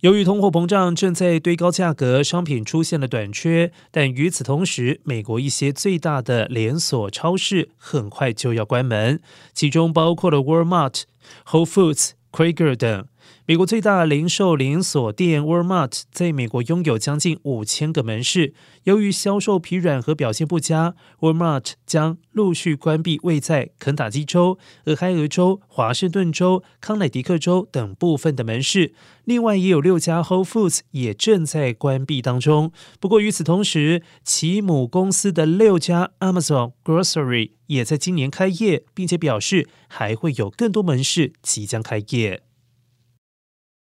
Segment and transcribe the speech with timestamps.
[0.00, 9.18] 由于通货膨胀正在堆高价格，商品出现了短缺，但与此同时，美国一些最大的连锁超市很快就要关门，
[9.54, 11.04] 其中包括了 Walmart、
[11.46, 13.06] Whole Foods、Kroger 等。
[13.46, 18.54] 美国最大零售连锁店 Walmart 在美国拥有将近五千个门市。
[18.84, 28.92] 由于销售疲软和表现不佳，Walmart 将陆续关闭位在肯塔基州、俄亥俄州、华盛顿州、康乃狄克州等部分的门市。
[29.24, 32.72] 另外，也有六家 Whole Foods 也正在关闭当中。
[33.00, 42.42] 不过，与此同时，其母公司的六家 Amazon Grocery 也在今年开业，并且表示还会有更多门市即将开业。